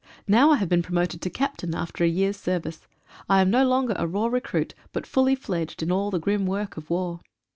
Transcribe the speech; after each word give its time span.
Now 0.27 0.49
I 0.49 0.55
have 0.55 0.67
been 0.67 0.81
promoted 0.81 1.21
to 1.21 1.29
captain, 1.29 1.75
after 1.75 2.03
a 2.03 2.07
year's 2.07 2.35
service. 2.37 2.79
I 3.29 3.39
am 3.39 3.51
no 3.51 3.63
longer 3.67 3.93
a 3.99 4.07
raw 4.07 4.25
recruit, 4.25 4.73
but 4.93 5.05
fully 5.05 5.35
fledged 5.35 5.83
in 5.83 5.91
all 5.91 6.09
the 6.09 6.17
grim 6.17 6.47
work 6.47 6.75
of 6.75 6.89
war. 6.89 7.19